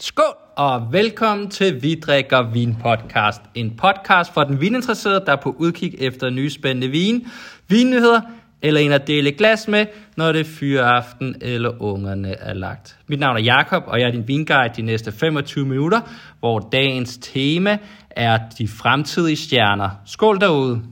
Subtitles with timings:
[0.00, 3.42] Skål og velkommen til Vi drikker vin podcast.
[3.54, 7.26] En podcast for den vininteresserede, der er på udkig efter nye spændende vin,
[7.68, 8.20] vinnyheder
[8.62, 9.86] eller en at dele glas med,
[10.16, 12.98] når det er fyreaften eller ungerne er lagt.
[13.06, 16.00] Mit navn er Jakob og jeg er din vinguide de næste 25 minutter,
[16.40, 17.78] hvor dagens tema
[18.10, 19.90] er de fremtidige stjerner.
[20.06, 20.82] Skål derude!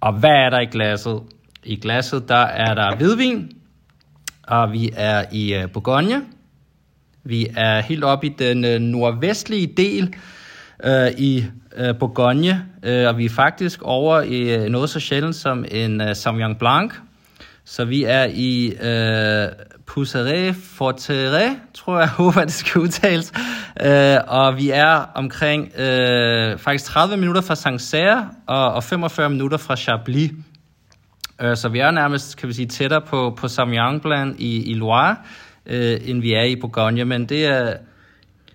[0.00, 1.20] Og hvad er der i glasset?
[1.64, 3.61] I glasset der er der hvidvin,
[4.48, 6.22] og vi er i øh, Bourgogne.
[7.24, 10.14] Vi er helt oppe i den øh, nordvestlige del
[10.84, 11.44] øh, i
[11.76, 16.00] øh, Bourgogne, øh, og vi er faktisk over i øh, noget så sjældent som en
[16.00, 16.92] øh, Sauvignon Blanc.
[17.64, 19.48] Så vi er i øh,
[19.86, 23.32] Pousseret Forterre, tror jeg, håber, det skal udtales.
[23.84, 29.56] Øh, og vi er omkring øh, faktisk 30 minutter fra Sancerre og, og 45 minutter
[29.56, 30.30] fra Chablis.
[31.42, 34.74] Øh, så vi er nærmest, kan vi sige, tættere på, på Sauvignon Blanc i, i
[34.74, 35.16] Loire,
[35.66, 37.04] øh, end vi er i Bourgogne.
[37.04, 37.74] Men det er,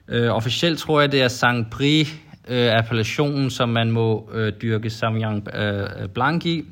[0.08, 2.10] øh, officielt tror jeg, det er Saint Prix
[2.48, 6.66] øh, appellationen, som man må øh, dyrke Sauvignon øh, Blanc i.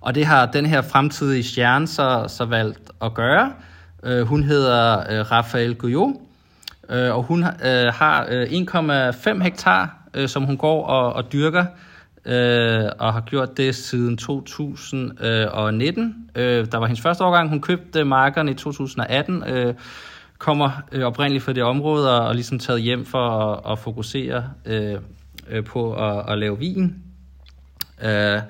[0.00, 3.52] Og det har den her fremtidige stjerne så, så valgt at gøre.
[4.04, 6.14] Øh, hun hedder øh, Raphael Guyot,
[6.90, 8.46] øh, og hun øh, har øh,
[9.36, 11.64] 1,5 hektar, øh, som hun går og, og dyrker
[12.26, 16.30] øh, og har gjort det siden 2019.
[16.34, 17.48] Øh, der var hendes første årgang.
[17.48, 19.44] Hun købte markerne i 2018.
[19.46, 19.74] Øh,
[20.38, 24.44] kommer øh, oprindeligt fra det område og, og ligesom taget hjem for at, at fokusere
[24.64, 24.98] øh,
[25.48, 26.94] øh, på at, at lave vin.
[28.02, 28.40] Øh,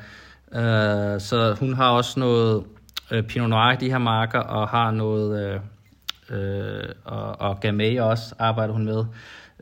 [0.52, 2.64] øh, så hun har også noget
[3.10, 5.60] øh, Pinot Noir i de her marker og har noget øh,
[6.38, 9.04] øh, og, og Gamay også arbejder hun med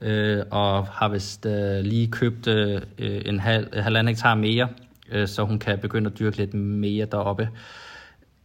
[0.01, 4.69] øh, og har vist øh, lige købt øh, en halv, halvanden hektar mere,
[5.12, 7.48] øh, så hun kan begynde at dyrke lidt mere deroppe.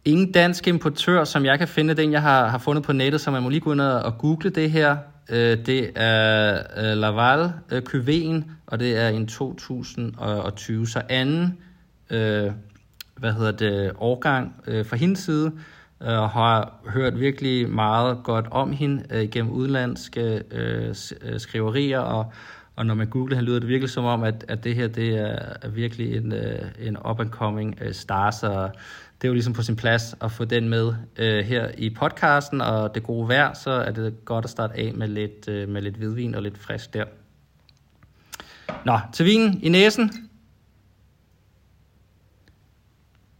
[0.04, 3.30] Ingen dansk importør, som jeg kan finde, den jeg har, har fundet på nettet, så
[3.30, 4.96] man må lige gå ind og google det her.
[5.28, 11.58] Øh, det er øh, Laval øh, Cuveen, og det er en 2020, så anden
[12.10, 12.50] øh,
[13.16, 15.52] hvad hedder det, årgang øh, fra hendes side
[16.00, 22.32] og har hørt virkelig meget godt om hende øh, gennem udlandske øh, øh, skriverier, og,
[22.76, 25.18] og når man googler hende, lyder det virkelig som om, at, at det her det
[25.18, 28.70] er, er virkelig en, øh, en up-and-coming øh, star, så
[29.20, 32.60] det er jo ligesom på sin plads at få den med øh, her i podcasten,
[32.60, 35.82] og det gode vejr, så er det godt at starte af med lidt, øh, med
[35.82, 37.04] lidt hvidvin og lidt frisk der.
[38.84, 40.10] Nå, til vinen i næsen.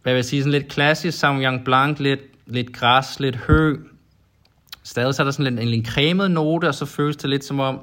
[0.01, 3.77] Hvad vil jeg sige, sådan lidt klassisk Sauvignon Blanc, lidt lidt græs, lidt hø.
[4.83, 7.45] Stadig så er der sådan lidt, en, en cremet note, og så føles det lidt
[7.45, 7.79] som om,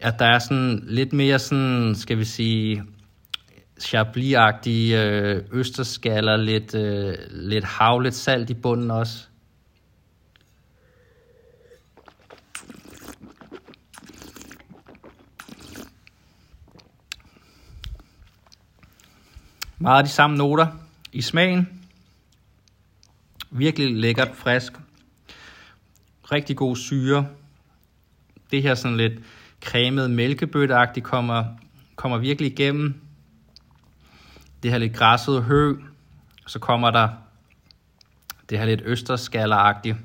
[0.00, 2.84] at der er sådan lidt mere sådan, skal vi sige,
[3.80, 9.26] Chablis-agtige øh, østerskaller, lidt, øh, lidt hav, lidt salt i bunden også.
[19.78, 20.66] Meget af de samme noter
[21.12, 21.75] i smagen.
[23.56, 24.72] Virkelig lækkert, frisk.
[26.32, 27.26] Rigtig god syre.
[28.50, 29.12] Det her sådan lidt
[29.64, 31.44] cremet mælkebøtteagtigt kommer,
[31.96, 33.00] kommer virkelig igennem.
[34.62, 35.74] Det her lidt græsset hø.
[36.46, 37.08] Så kommer der
[38.50, 39.96] det her lidt østerskalleragtigt.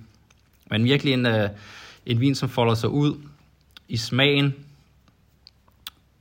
[0.69, 1.50] Men virkelig en, øh,
[2.06, 3.22] en vin, som folder sig ud
[3.88, 4.56] i smagen.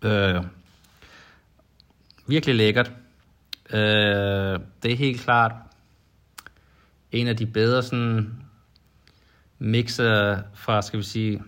[0.03, 0.45] Øh,
[2.27, 2.93] virkelig lækkert.
[3.71, 5.53] Øh, det er helt klart
[7.13, 8.33] en af de bedre sådan
[9.59, 11.43] mixer fra, skal vi sige,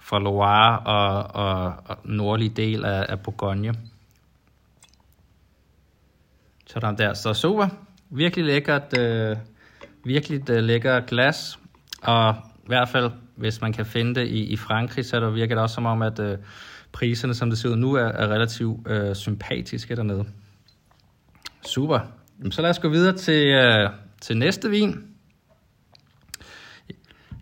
[0.00, 3.74] fra Loire og, og, og nordlige del af, af Bourgogne.
[6.66, 7.14] Sådan der.
[7.14, 7.68] Så super.
[8.10, 9.36] Virkelig lækkert, øh,
[10.04, 11.58] virkelig øh, lækker glas.
[12.02, 12.34] Og
[12.64, 15.54] i hvert fald, hvis man kan finde det i, i Frankrig, så er det virker
[15.54, 16.38] det også som om, at øh,
[16.92, 20.24] priserne, som det ser ud nu, er, er relativt øh, sympatiske dernede.
[21.66, 22.00] Super.
[22.50, 25.04] Så lad os gå videre til, øh, til næste vin.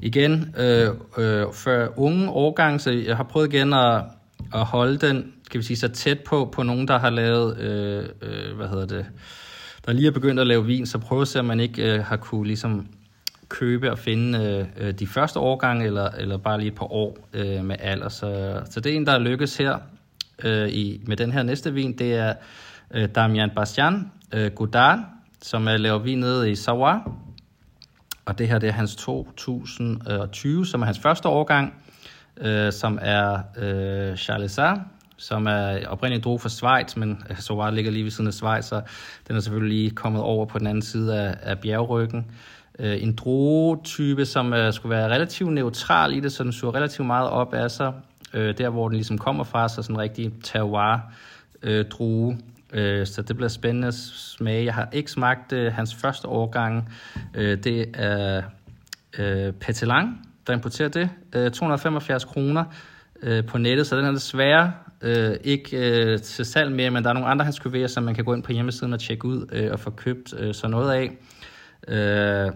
[0.02, 0.88] Igen, øh,
[1.18, 4.04] øh, for unge årgang, så øh, jeg har prøvet igen at,
[4.54, 8.04] at holde den, kan vi sige, så tæt på, på nogen, der har lavet, øh,
[8.22, 9.06] øh, hvad hedder det,
[9.86, 12.04] der lige er begyndt at lave vin, så prøve at se, om man ikke øh,
[12.04, 12.86] har kunne ligesom
[13.48, 17.28] købe og finde øh, øh, de første årgange, eller, eller bare lige et par år
[17.32, 18.08] øh, med alder.
[18.08, 19.78] Så, så det er en, der er lykkes her
[20.44, 22.34] øh, i, med den her næste vin, det er
[22.94, 24.98] øh, Damian Bastian øh, Godard,
[25.46, 27.00] som er laver vin nede i Savoie.
[28.24, 31.74] Og det her det er hans 2020, som er hans første årgang,
[32.36, 34.74] øh, som er øh, Charlesa,
[35.16, 38.64] som er oprindeligt drog fra Schweiz, men øh, Savoie ligger lige ved siden af Schweiz,
[38.64, 38.82] så
[39.28, 42.26] den er selvfølgelig lige kommet over på den anden side af, af bjergryggen.
[42.78, 47.06] øh, en drogetype, som øh, skulle være relativt neutral i det, så den suger relativt
[47.06, 47.92] meget op af sig,
[48.34, 50.98] øh, der hvor den ligesom kommer fra, så sådan en rigtig terroir
[51.62, 52.38] øh, droge.
[52.72, 54.64] Øh, så det bliver spændende at smage.
[54.64, 56.92] Jeg har ikke smagt øh, hans første årgang.
[57.34, 58.42] Øh, det er
[59.18, 61.10] øh, Petelang, der importerer det.
[61.34, 62.64] Øh, 275 kroner
[63.22, 64.72] øh, på nettet, så den er desværre
[65.02, 68.14] øh, ikke øh, til salg mere, men der er nogle andre hans kuvéer, som man
[68.14, 70.92] kan gå ind på hjemmesiden og tjekke ud øh, og få købt øh, så noget
[70.92, 71.10] af.
[71.88, 72.52] Øh,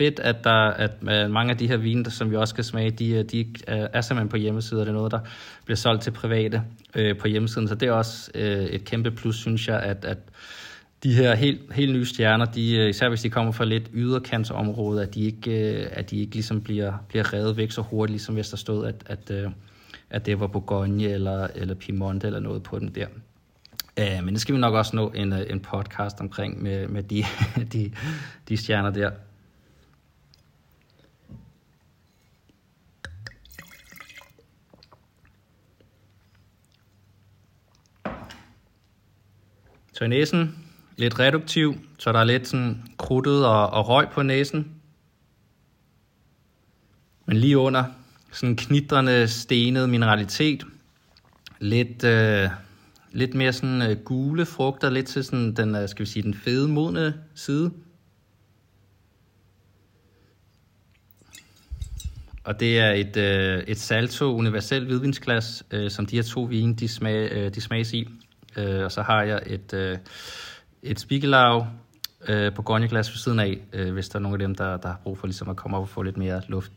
[0.00, 2.90] fedt, at, der, at øh, mange af de her vine, som vi også skal smage,
[2.90, 5.20] de, øh, de øh, er simpelthen på hjemmesiden, og det er noget, der
[5.64, 6.62] bliver solgt til private
[6.94, 7.68] øh, på hjemmesiden.
[7.68, 10.18] Så det er også øh, et kæmpe plus, synes jeg, at, at
[11.02, 15.14] de her helt, helt nye stjerner, de, især hvis de kommer fra lidt yderkantsområde, at
[15.14, 15.52] de ikke,
[15.92, 18.94] at de ikke ligesom bliver, bliver revet væk så hurtigt, ligesom hvis der stod, at,
[19.06, 19.32] at,
[20.10, 23.06] at det var Bourgogne eller, eller Piemonte eller noget på den der.
[24.22, 27.24] Men det skal vi nok også nå en, en podcast omkring med, med de,
[27.72, 27.92] de,
[28.48, 29.10] de stjerner der.
[40.00, 40.64] Så i næsen,
[40.96, 44.74] lidt reduktiv, så der er lidt sådan krudtet og, og røg på næsen.
[47.26, 47.84] Men lige under,
[48.32, 50.64] sådan knitrende, stenet mineralitet.
[51.58, 52.48] Lidt, øh,
[53.12, 56.34] lidt mere sådan øh, gule frugter, lidt til sådan den, øh, skal vi sige, den
[56.34, 57.72] fede, modne side.
[62.44, 66.74] Og det er et, øh, et Salto Universel hvidvinsglas, øh, som de her to vine,
[66.74, 68.08] de, smag, øh, de smages i.
[68.56, 69.98] Øh, og så har jeg et, øh,
[70.82, 71.66] et Spiegelau
[72.28, 74.88] øh, på gonjeglas ved siden af, øh, hvis der er nogen af dem, der, der
[74.88, 76.72] har brug for ligesom at komme op og få lidt mere luft.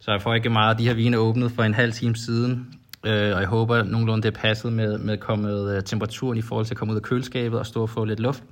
[0.00, 2.74] Så jeg får ikke meget af de her vine åbnet for en halv time siden,
[3.06, 6.66] øh, og jeg håber nogenlunde det er passet med, med kommet øh, temperaturen i forhold
[6.66, 8.44] til at komme ud af køleskabet og stå og få lidt luft.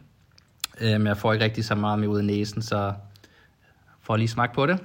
[0.81, 2.93] Øh, men jeg får ikke rigtig så meget med ud af næsen, så
[4.01, 4.79] får lige smagt på det.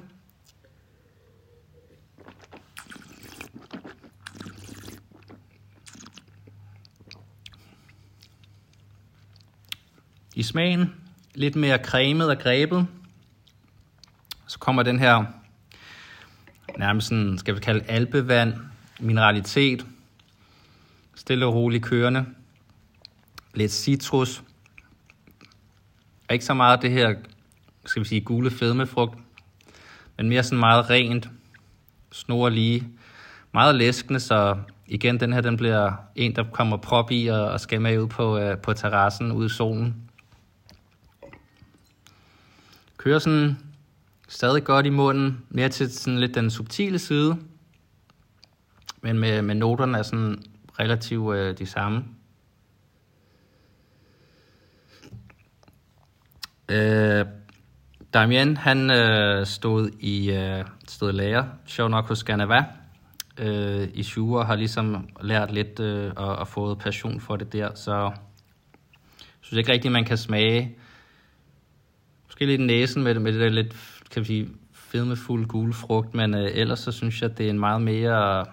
[10.40, 10.94] I smagen.
[11.36, 12.88] Lidt mere cremet og grebet.
[14.48, 15.26] Så kommer den her
[16.78, 18.54] nærmest sådan, skal vi kalde alpevand,
[19.00, 19.86] mineralitet,
[21.16, 22.26] stille og roligt kørende,
[23.54, 24.44] lidt citrus,
[26.32, 27.16] ikke så meget det her,
[27.86, 29.20] skal vi sige, gule fedmefrugt,
[30.18, 31.30] men mere sådan meget rent,
[32.12, 32.88] snor lige,
[33.52, 34.58] meget læskende, så
[34.88, 38.08] igen, den her, den bliver en, der kommer prop i og, og skal med ud
[38.08, 40.09] på, øh, på terrassen ude i solen.
[43.00, 43.58] Kører sådan
[44.28, 47.38] stadig godt i munden, mere til sådan lidt den subtile side,
[49.02, 50.44] men med, med noterne er sådan
[50.80, 52.06] relativt øh, de samme.
[56.70, 57.26] Øh,
[58.14, 62.64] Damien, han øh, stod i øh, stod lærer, sjov nok hos Ganava,
[63.38, 67.76] øh, i Shure, har ligesom lært lidt øh, og, og fået passion for det der,
[67.76, 68.18] så jeg
[69.42, 70.78] synes ikke rigtigt, man kan smage
[72.40, 73.76] måske lidt næsen med, med det der lidt,
[74.12, 77.50] kan vi sige, fedmefuld gule frugt, men øh, ellers så synes jeg, at det er
[77.50, 78.46] en meget mere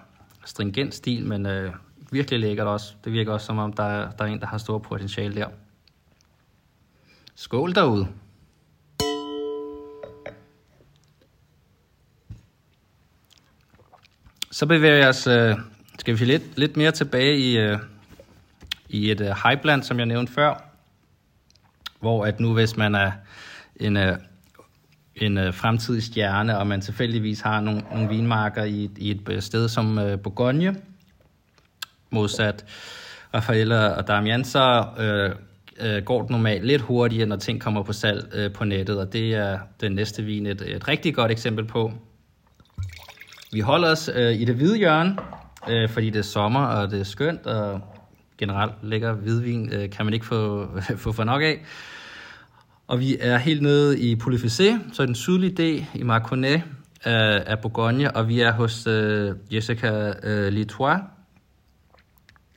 [0.45, 1.73] stringent stil, men øh,
[2.13, 2.95] virkelig lækkert også.
[3.05, 5.49] Det virker også som om, der er, der er en, der har stor potentiale der.
[7.35, 8.09] Skål derude!
[14.51, 15.57] Så bevæger jeg os, øh,
[15.99, 17.79] skal vi lidt, lidt mere tilbage i, øh,
[18.89, 20.63] i et øh, highland, som jeg nævnte før,
[22.01, 23.13] hvor at nu hvis man er
[23.81, 24.17] en, øh,
[25.17, 29.43] en øh, fremtidig stjerne, og man tilfældigvis har nogle, nogle vinmarker i, i et øh,
[29.43, 30.77] sted som øh, Bourgogne,
[32.11, 32.65] modsat
[33.35, 35.31] Rafael og Damian, så øh,
[35.81, 39.13] øh, går det normalt lidt hurtigere, når ting kommer på salg øh, på nettet, og
[39.13, 41.93] det er den næste vin et, et rigtig godt eksempel på.
[43.53, 45.17] Vi holder os øh, i det hvide hjørne,
[45.69, 47.81] øh, fordi det er sommer, og det er skønt, og
[48.39, 50.69] generelt lækker hvidvin øh, kan man ikke få,
[51.05, 51.65] få for nok af.
[52.87, 56.63] Og vi er helt nede i Polyfacé, så den sydlige del i Marconnet
[57.05, 60.99] af, af Bourgogne, og vi er hos øh, Jessica øh, Litois.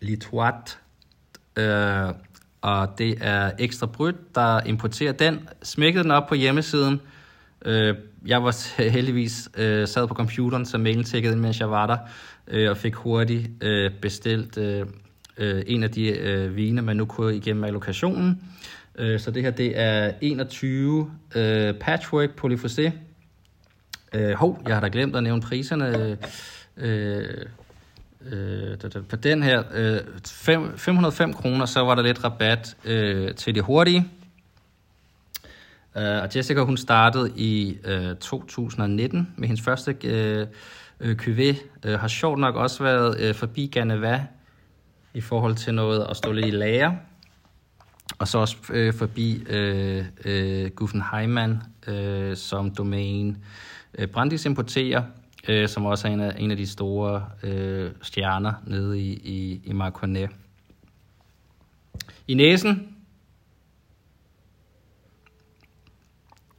[0.02, 0.80] Litois.
[1.58, 2.14] Øh,
[2.62, 5.50] og det er Ekstra Bryt, der importerer den.
[5.64, 7.02] Smækkede den op på hjemmesiden.
[7.66, 7.96] Øh,
[8.26, 8.56] jeg var
[8.96, 11.98] heldigvis øh, sad på computeren, så mailen tækkede ind, mens jeg var der,
[12.48, 14.86] øh, og fik hurtigt øh, bestilt øh,
[15.38, 18.42] øh, en af de øh, vine, man nu kunne igennem allokationen.
[18.96, 22.92] Øh, så det her, det er 21 øh, Patchwork Polyfosé.
[24.14, 26.18] Øh, hov, jeg har da glemt at nævne priserne.
[26.78, 27.46] Øh,
[28.24, 28.78] øh,
[29.10, 33.62] på den her, øh, 5, 505 kroner, så var der lidt rabat øh, til de
[33.62, 34.08] hurtige.
[35.98, 40.48] Øh, og Jessica, hun startede i øh, 2019 med hendes første øh,
[41.00, 41.56] øh uh, QV.
[41.86, 44.26] Øh, har sjovt nok også været øh, forbi Ganeva
[45.14, 46.92] i forhold til noget at stå lidt i lager.
[48.20, 53.38] Og så også øh, forbi øh, øh, Guffenheimann øh, som domæne.
[53.98, 55.04] øh, Brandis importerer,
[55.48, 59.62] øh, som også er en af, en af de store øh, stjerner nede i, i,
[59.64, 60.30] i Marconnet.
[62.28, 62.96] I næsen,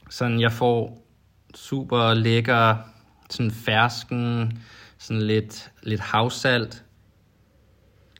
[0.09, 1.07] sådan jeg får
[1.55, 2.77] super lækker,
[3.29, 4.59] sådan fersken,
[4.97, 6.85] sådan lidt, lidt havsalt,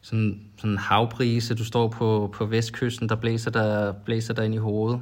[0.02, 4.58] sådan, sådan havbrise, du står på, på vestkysten, der blæser der, blæser der ind i
[4.58, 5.02] hovedet.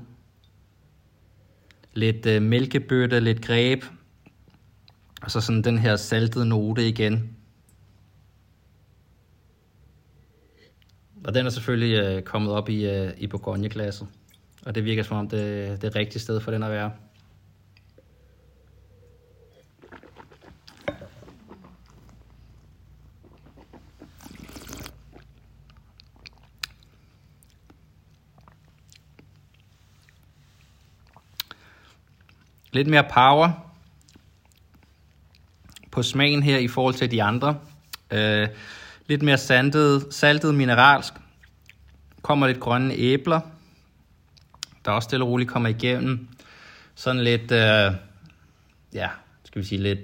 [1.93, 3.83] Lidt øh, mælkebøtte, lidt greb,
[5.21, 7.35] og så sådan den her saltede note igen.
[11.25, 14.07] Og den er selvfølgelig øh, kommet op i, øh, i Bourgogne-glasset.
[14.65, 16.91] Og det virker som om, det, det er det rigtige sted for den at være.
[32.71, 33.51] Lidt mere power
[35.91, 37.59] på smagen her i forhold til de andre.
[38.11, 38.47] Øh,
[39.07, 41.13] lidt mere sandet, saltet mineralsk.
[42.21, 43.39] Kommer lidt grønne æbler
[44.85, 46.27] der også stille og roligt kommer igennem.
[46.95, 47.91] Sådan lidt, øh,
[48.93, 49.09] ja,
[49.43, 49.99] skal vi sige lidt,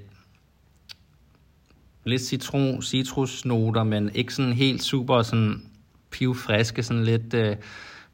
[2.03, 5.65] lidt citron, citrusnoter, men ikke sådan helt super sådan
[6.11, 7.55] pivfriske, sådan lidt, øh,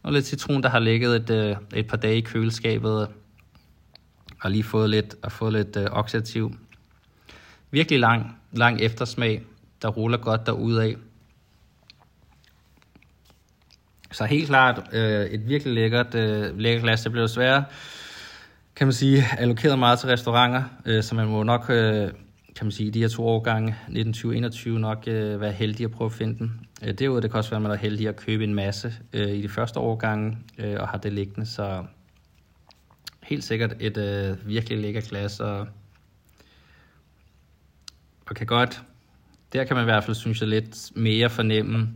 [0.03, 3.07] noget lidt citron, der har ligget et, øh, et par dage i køleskabet,
[4.41, 6.55] og lige fået lidt, og fået lidt øh, oxidativ.
[7.71, 9.43] Virkelig lang, lang eftersmag,
[9.81, 10.47] der ruller godt
[10.79, 10.95] af.
[14.11, 17.01] Så helt klart øh, et virkelig lækkert, øh, lækkert glas.
[17.01, 17.63] Det blev desværre,
[18.75, 22.09] kan man sige, allokeret meget til restauranter, øh, så man må nok, øh,
[22.55, 26.11] kan man sige, de her to årgange, 1920-21, nok øh, være heldig at prøve at
[26.11, 26.67] finde den.
[26.83, 29.29] Øh, derudover det kan også være, at man er heldig at købe en masse øh,
[29.29, 31.83] i de første årgange, øh, og har det liggende, så
[33.31, 35.67] helt sikkert et øh, virkelig lækker glas, og,
[38.29, 38.81] og kan godt,
[39.53, 41.89] der kan man i hvert fald, synes jeg, lidt mere fornemme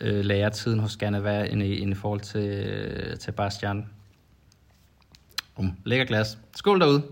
[0.00, 3.88] øh, læretiden hos Ganava end i, end i forhold til, øh, til Bastian.
[5.56, 6.38] Um, lækker glas.
[6.56, 7.02] Skål derude.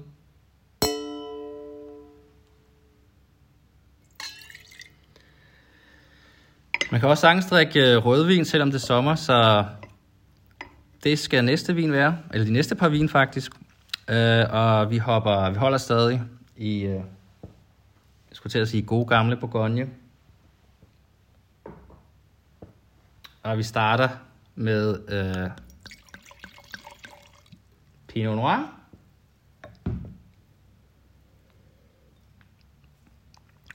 [6.91, 9.65] Man kan også sagtens drikke øh, rødvin, selvom det er sommer, så
[11.05, 13.53] det skal næste vin være, eller de næste par vin faktisk.
[14.09, 16.23] Øh, og vi, hopper, vi holder stadig
[16.57, 17.03] i, øh, jeg
[18.33, 19.89] skulle til at sige, gode gamle Bourgogne.
[23.43, 24.09] Og vi starter
[24.55, 25.51] med øh,
[28.09, 28.75] Pinot Noir.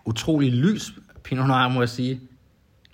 [0.06, 2.22] Utrolig lys Pinot Noir, må jeg sige.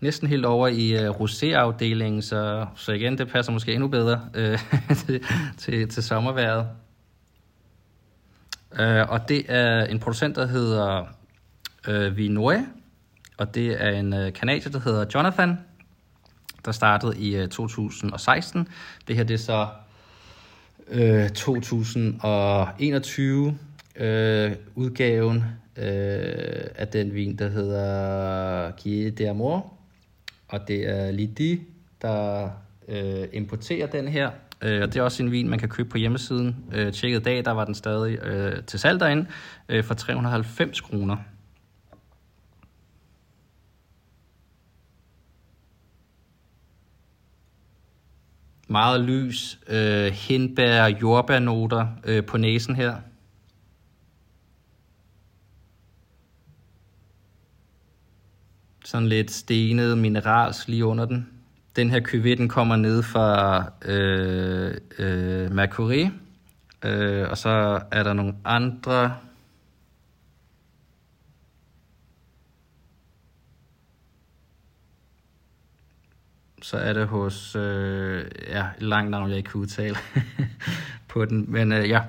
[0.02, 4.60] Næsten helt over i uh, rosé-afdelingen, så, så igen, det passer måske endnu bedre øh,
[5.06, 5.24] til,
[5.58, 6.68] til, til sommerværet.
[8.72, 11.06] Uh, og det er en producent, der hedder
[11.88, 12.56] uh, Vinoy,
[13.38, 15.58] og det er en uh, kanadier, der hedder Jonathan
[16.66, 18.68] der startede i 2016.
[19.08, 19.68] Det her det er så
[20.88, 23.54] uh, 2021 uh,
[24.76, 25.44] udgaven
[25.78, 29.81] øh, af den vin, der hedder Guille d'Amour.
[30.52, 31.62] Og det er Lidi,
[32.02, 32.50] der
[32.88, 34.32] øh, importerer den her.
[34.62, 36.56] Øh, og det er også en vin, man kan købe på hjemmesiden.
[36.74, 39.26] Øh, tjekket dag, der var den stadig øh, til salg derinde
[39.70, 41.18] øh, for 390 kroner.
[48.68, 52.96] meget lys øh, hindbær- jordbærnoter øh, på næsen her.
[58.92, 61.30] Sådan lidt stenet minerals lige under den.
[61.76, 66.08] Den her cuvée, den kommer ned fra øh, øh, Mercury.
[66.84, 69.18] Øh, og så er der nogle andre
[76.62, 79.96] så er det hos, øh, ja, et langt navn, jeg ikke kan udtale
[81.12, 82.02] på den, men øh, ja.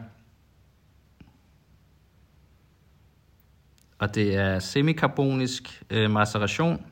[4.03, 6.87] Og det er semikarbonisk øh, maceration,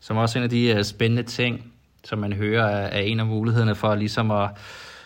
[0.00, 1.72] som også er en af de øh, spændende ting,
[2.04, 4.50] som man hører er, er en af mulighederne for ligesom at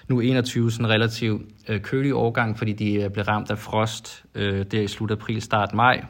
[0.08, 4.66] nu 21 sådan relativt øh, kølig årgang, fordi de øh, blev ramt af frost øh,
[4.66, 6.04] der i slut april, start maj.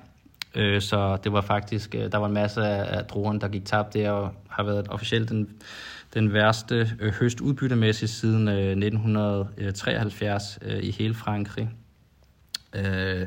[0.55, 3.65] Øh, så det var faktisk, øh, der var en masse af, af druerne, der gik
[3.65, 5.49] tabt der, og har været officielt den,
[6.15, 11.71] den værste øh, høst udbyttemæssigt siden øh, 1973 øh, i hele Frankrig.
[12.75, 13.27] Øh,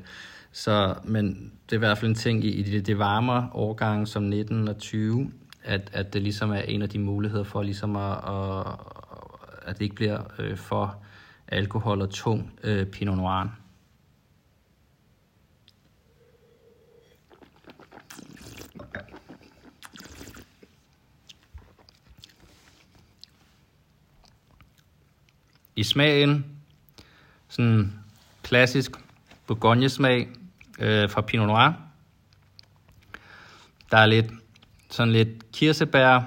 [0.55, 4.07] så, men det er i hvert fald en ting i, i det, det varmere årgang
[4.07, 5.31] som 19 og 20,
[5.63, 8.65] at, at det ligesom er en af de muligheder for ligesom at, at,
[9.61, 11.03] at det ikke bliver øh, for
[11.47, 13.59] alkohol og tung øh, Pinot Noir.
[25.75, 26.45] I smagen,
[27.49, 27.93] sådan
[28.43, 28.91] klassisk
[29.47, 30.27] Bourgogne-smag
[30.79, 31.71] øh, fra Pinot Noir.
[33.91, 34.31] Der er lidt
[34.89, 36.21] sådan lidt kirsebær,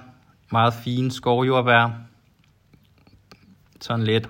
[0.52, 1.90] meget fine skovjordbær,
[3.80, 4.28] sådan lidt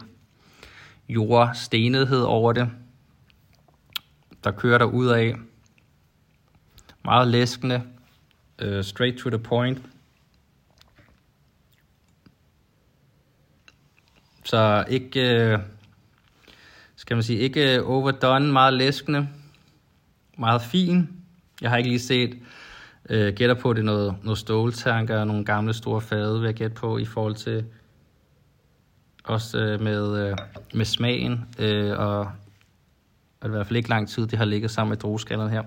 [1.09, 2.71] jordstenethed over det,
[4.45, 5.35] der kører der ud af.
[7.05, 7.83] Meget læskende,
[8.65, 9.83] uh, straight to the point.
[14.45, 15.61] Så ikke, uh,
[16.97, 19.29] skal man sige, ikke overdone, meget læskende,
[20.37, 21.09] meget fin.
[21.61, 22.38] Jeg har ikke lige set,
[23.11, 26.55] øh, gætter på, det er noget, noget ståltanker, og nogle gamle store fade, vil jeg
[26.55, 27.64] gætte på, i forhold til
[29.25, 30.37] også øh, med, øh,
[30.75, 32.28] med smagen, øh, og at
[33.43, 35.62] det i hvert fald ikke lang tid, det har ligget sammen med drueskallerne her.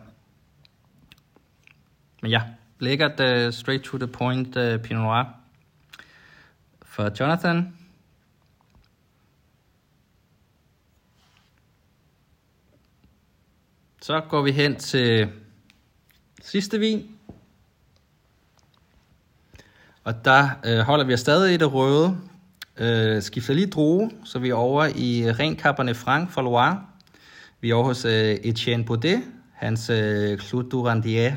[2.22, 2.42] Men ja,
[2.80, 5.24] lækkert uh, straight to the point uh, Pinot Noir
[6.82, 7.74] for Jonathan.
[14.10, 15.30] Så går vi hen til
[16.42, 17.06] sidste vin.
[20.04, 22.18] Og der øh, holder vi stadig i det røde,
[22.80, 26.82] Øh, skifter lige droge, så vi er over i ren Cabernet Franc fra Loire.
[27.62, 29.22] Vi er over hos øh, Etienne Baudet,
[29.54, 31.36] hans øh, Clos Durandier.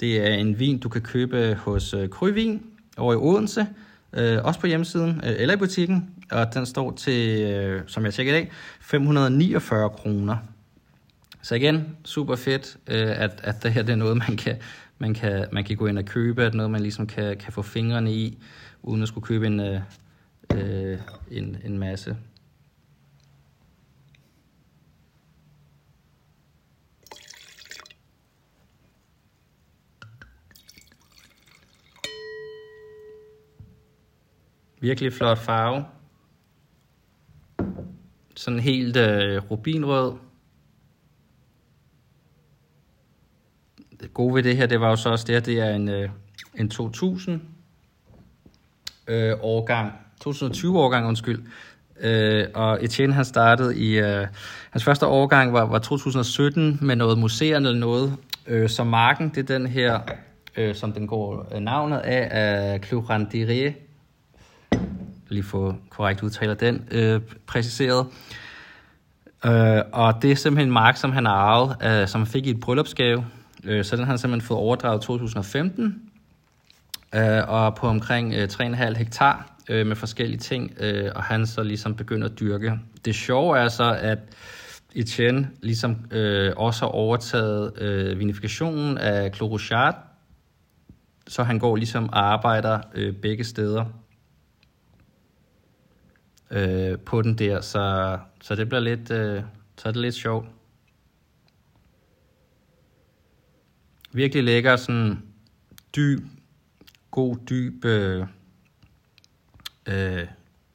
[0.00, 2.62] Det er en vin, du kan købe hos øh, Kryvin
[2.96, 3.66] over i Odense,
[4.12, 6.10] øh, også på hjemmesiden øh, eller i butikken.
[6.30, 10.36] Og den står til, øh, som jeg tjekker i dag, 549 kroner.
[11.42, 14.56] Så igen, super fedt, øh, at, at det her det er noget, man kan,
[14.98, 17.62] man, kan, man kan gå ind og købe, at noget, man ligesom kan, kan få
[17.62, 18.38] fingrene i,
[18.82, 19.80] uden at skulle købe en, øh,
[20.54, 20.98] øh,
[21.30, 22.16] en, en masse.
[34.80, 35.84] Virkelig flot farve.
[38.36, 40.31] Sådan helt øh, rubinrød.
[44.02, 45.88] Det gode ved det her, det var jo så også det, her, det er en,
[45.88, 46.08] øh,
[46.54, 47.40] en 2000
[49.06, 49.92] øh, årgang
[50.28, 51.42] 2020-årgang, undskyld.
[52.00, 54.26] Øh, og Etienne han startede i, øh,
[54.70, 58.16] hans første årgang var, var 2017 med noget museerne eller noget.
[58.46, 60.00] Øh, så marken, det er den her,
[60.56, 63.74] øh, som den går øh, navnet af, af Clorandire.
[65.28, 68.06] Lige få korrekt udtaler den øh, præciseret.
[69.46, 72.46] Øh, og det er simpelthen en mark, som han har arvet, øh, som han fik
[72.46, 73.24] i et bryllupsgave.
[73.64, 76.02] Øh, så den har han simpelthen fået overdraget i 2015.
[77.14, 81.62] Øh, og på omkring øh, 3,5 hektar øh, med forskellige ting, øh, og han så
[81.62, 82.78] ligesom begynder at dyrke.
[83.04, 84.18] Det sjove er så, at
[84.94, 89.72] Etienne ligesom øh, også har overtaget øh, vinifikationen af Clos
[91.28, 93.84] så han går ligesom og arbejder øh, begge steder
[96.50, 99.42] øh, på den der, så, så det bliver lidt, øh,
[99.76, 100.46] så er det lidt sjovt.
[104.12, 105.22] Virkelig lækker, sådan
[105.96, 106.20] dyb,
[107.10, 108.26] god, dyb øh,
[109.86, 110.26] øh,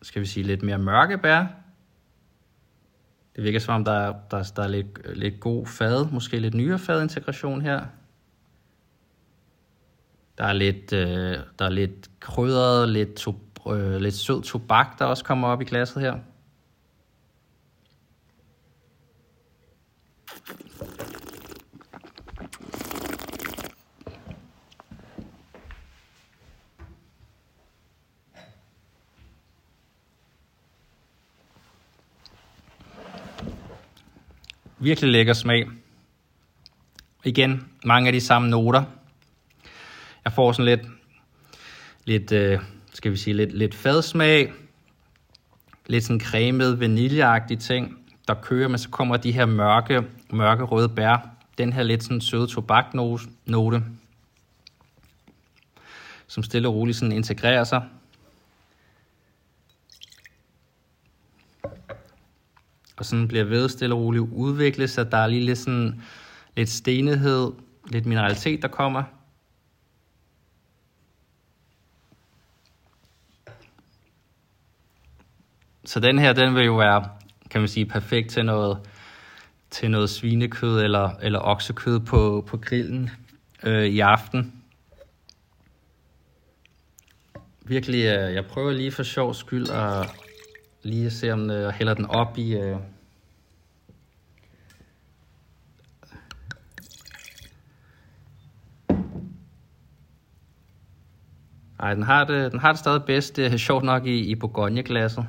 [0.02, 1.45] skal vi sige, lidt mere mørke bær.
[3.36, 6.80] Det virker som om, der der, der er lidt, lidt god fad, måske lidt nyere
[6.80, 7.86] fadintegration her.
[10.38, 13.36] Der er lidt, øh, der er lidt krydret, lidt, to,
[13.67, 16.19] øh, lidt sød tobak, der også kommer op i glasset her.
[34.80, 35.68] Virkelig lækker smag.
[37.24, 38.84] Igen, mange af de samme noter.
[40.24, 40.82] Jeg får sådan lidt,
[42.06, 42.60] lidt øh,
[42.94, 44.54] skal vi sige, lidt, lidt fadsmag.
[45.86, 50.90] Lidt sådan cremet, vaniljeagtige ting, der kører, men så kommer de her mørke, mørke røde
[50.90, 51.30] bær.
[51.58, 53.84] Den her lidt sådan søde tobaknote,
[56.28, 57.82] som stille og roligt sådan integrerer sig
[63.08, 65.12] sådan bliver ved stille og roligt udvikle sig.
[65.12, 66.02] Der er lige lidt, sådan,
[66.58, 67.52] lidt stenighed,
[67.91, 69.04] lidt mineralitet, der kommer.
[75.88, 77.10] så den her, den vil jo være,
[77.50, 78.78] kan man sige, perfekt til noget,
[79.70, 83.10] til noget svinekød eller, eller oksekød på, på grillen
[83.63, 84.54] øh, i aften.
[87.62, 90.10] Virkelig, øh, jeg prøver lige for sjov skyld at
[90.84, 92.56] lige se, om øh, jeg hælder den op i...
[92.56, 92.78] Øh,
[101.80, 104.36] Nej, den har det, den har det stadig bedst, det er sjovt nok, i, i
[104.36, 105.28] Bourgogne-glasset.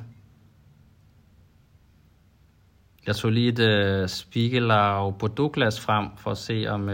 [3.07, 6.81] Jeg tog lige et uh, Spiegelau Bordeaux-glas frem, for at se om...
[6.81, 6.93] Uh,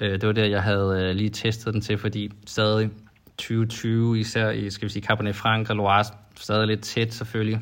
[0.00, 2.90] uh, det var der, jeg havde uh, lige testet den til, fordi stadig
[3.26, 6.04] 2020, især i, skal vi sige, Cabernet Franc og Loire,
[6.36, 7.60] stadig lidt tæt selvfølgelig.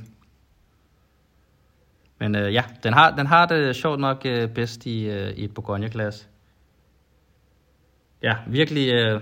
[2.20, 5.44] Men uh, ja, den har, den har det sjovt nok uh, bedst i, uh, i
[5.44, 6.28] et Bourgogne-glas.
[8.22, 9.20] Ja, virkelig, øh,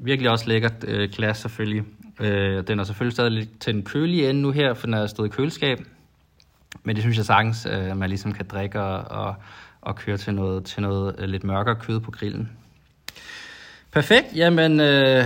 [0.00, 1.84] virkelig også lækkert øh, glas selvfølgelig.
[2.20, 5.06] Øh, den er selvfølgelig stadig lidt til den kølige ende nu her, for den er
[5.06, 5.78] stået i køleskab.
[6.82, 9.34] Men det synes jeg sagtens, øh, man ligesom kan drikke og, og,
[9.80, 12.50] og køre til noget, til noget øh, lidt mørkere kød på grillen.
[13.92, 15.24] Perfekt, jamen øh,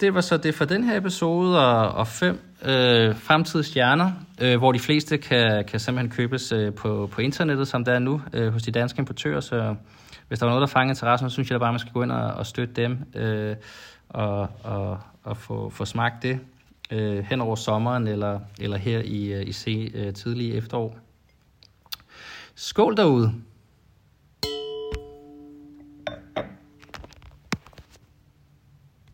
[0.00, 4.10] det var så det for den her episode, og, og fem øh, fremtidsstjerner,
[4.42, 7.98] øh, hvor de fleste kan, kan simpelthen købes øh, på, på internettet, som det er
[7.98, 9.74] nu, øh, hos de danske importører, så
[10.28, 11.92] hvis der var noget, der fangede interessen, så synes jeg da bare, at man skal
[11.92, 13.56] gå ind og, og støtte dem øh,
[14.08, 16.40] og, og, og få, få smagt det
[16.90, 20.98] øh, hen over sommeren eller, eller her i, øh, i se, øh, tidlige efterår.
[22.54, 23.32] Skål derude!